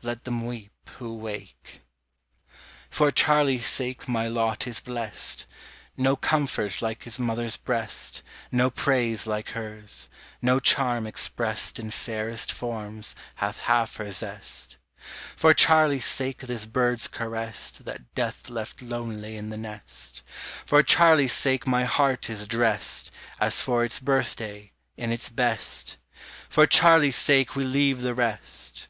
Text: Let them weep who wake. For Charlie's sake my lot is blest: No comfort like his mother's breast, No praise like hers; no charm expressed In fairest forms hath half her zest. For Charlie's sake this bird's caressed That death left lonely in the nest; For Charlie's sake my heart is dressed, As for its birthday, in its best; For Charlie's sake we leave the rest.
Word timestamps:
Let 0.00 0.24
them 0.24 0.46
weep 0.46 0.88
who 0.96 1.14
wake. 1.14 1.82
For 2.88 3.10
Charlie's 3.12 3.66
sake 3.66 4.08
my 4.08 4.26
lot 4.28 4.66
is 4.66 4.80
blest: 4.80 5.44
No 5.94 6.16
comfort 6.16 6.80
like 6.80 7.02
his 7.02 7.20
mother's 7.20 7.58
breast, 7.58 8.22
No 8.50 8.70
praise 8.70 9.26
like 9.26 9.50
hers; 9.50 10.08
no 10.40 10.58
charm 10.58 11.06
expressed 11.06 11.78
In 11.78 11.90
fairest 11.90 12.50
forms 12.50 13.14
hath 13.34 13.58
half 13.58 13.96
her 13.96 14.10
zest. 14.10 14.78
For 15.36 15.52
Charlie's 15.52 16.06
sake 16.06 16.38
this 16.38 16.64
bird's 16.64 17.06
caressed 17.06 17.84
That 17.84 18.14
death 18.14 18.48
left 18.48 18.80
lonely 18.80 19.36
in 19.36 19.50
the 19.50 19.58
nest; 19.58 20.22
For 20.64 20.82
Charlie's 20.82 21.34
sake 21.34 21.66
my 21.66 21.84
heart 21.84 22.30
is 22.30 22.46
dressed, 22.46 23.10
As 23.38 23.60
for 23.60 23.84
its 23.84 24.00
birthday, 24.00 24.72
in 24.96 25.12
its 25.12 25.28
best; 25.28 25.98
For 26.48 26.66
Charlie's 26.66 27.16
sake 27.16 27.54
we 27.54 27.64
leave 27.64 28.00
the 28.00 28.14
rest. 28.14 28.88